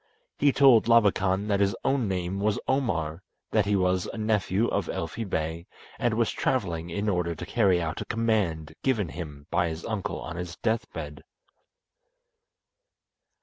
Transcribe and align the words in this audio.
He 0.39 0.51
told 0.51 0.85
Labakan 0.87 1.47
that 1.49 1.59
his 1.59 1.75
own 1.85 2.07
name 2.07 2.39
was 2.39 2.59
Omar, 2.67 3.21
that 3.51 3.67
he 3.67 3.75
was 3.75 4.07
a 4.07 4.17
nephew 4.17 4.67
of 4.67 4.87
Elfi 4.87 5.23
Bey, 5.29 5.67
and 5.99 6.15
was 6.15 6.31
travelling 6.31 6.89
in 6.89 7.07
order 7.07 7.35
to 7.35 7.45
carry 7.45 7.79
out 7.79 8.01
a 8.01 8.05
command 8.05 8.73
given 8.81 9.09
him 9.09 9.45
by 9.51 9.67
his 9.69 9.85
uncle 9.85 10.19
on 10.19 10.37
his 10.37 10.55
death 10.55 10.91
bed. 10.91 11.23